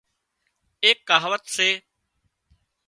ايڪ 0.83 0.97
ڪهاوت 1.09 1.43
سي 1.55 1.69